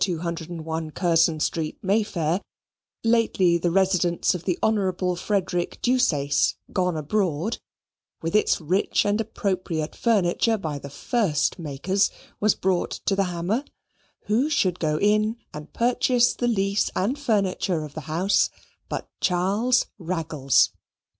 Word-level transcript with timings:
201, 0.03 0.89
Curzon 0.89 1.39
Street, 1.39 1.77
May 1.83 2.01
Fair, 2.01 2.41
lately 3.03 3.59
the 3.59 3.69
residence 3.69 4.33
of 4.33 4.45
the 4.45 4.57
Honourable 4.63 5.15
Frederick 5.15 5.77
Deuceace, 5.83 6.55
gone 6.73 6.97
abroad, 6.97 7.59
with 8.19 8.35
its 8.35 8.59
rich 8.59 9.05
and 9.05 9.21
appropriate 9.21 9.95
furniture 9.95 10.57
by 10.57 10.79
the 10.79 10.89
first 10.89 11.59
makers, 11.59 12.09
was 12.39 12.55
brought 12.55 12.93
to 13.05 13.15
the 13.15 13.25
hammer, 13.25 13.63
who 14.23 14.49
should 14.49 14.79
go 14.79 14.97
in 14.97 15.37
and 15.53 15.71
purchase 15.71 16.33
the 16.33 16.47
lease 16.47 16.89
and 16.95 17.19
furniture 17.19 17.83
of 17.85 17.93
the 17.93 18.01
house 18.09 18.49
but 18.89 19.07
Charles 19.21 19.85
Raggles? 19.99 20.71